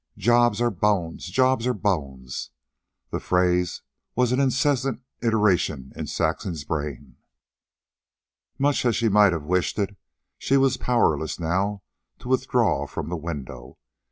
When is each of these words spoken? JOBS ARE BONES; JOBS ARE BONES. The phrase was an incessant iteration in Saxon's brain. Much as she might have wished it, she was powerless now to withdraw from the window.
JOBS 0.17 0.59
ARE 0.61 0.71
BONES; 0.71 1.27
JOBS 1.27 1.67
ARE 1.67 1.75
BONES. 1.75 2.49
The 3.11 3.19
phrase 3.19 3.83
was 4.15 4.31
an 4.31 4.39
incessant 4.39 5.03
iteration 5.21 5.93
in 5.95 6.07
Saxon's 6.07 6.63
brain. 6.63 7.17
Much 8.57 8.83
as 8.83 8.95
she 8.95 9.09
might 9.09 9.31
have 9.31 9.45
wished 9.45 9.77
it, 9.77 9.95
she 10.39 10.57
was 10.57 10.77
powerless 10.77 11.39
now 11.39 11.83
to 12.17 12.27
withdraw 12.29 12.87
from 12.87 13.09
the 13.09 13.15
window. 13.15 13.77